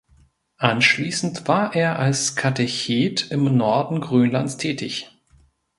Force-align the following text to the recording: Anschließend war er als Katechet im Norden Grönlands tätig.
Anschließend 0.57 1.47
war 1.47 1.75
er 1.75 1.99
als 1.99 2.35
Katechet 2.35 3.29
im 3.29 3.55
Norden 3.55 4.01
Grönlands 4.01 4.57
tätig. 4.57 5.11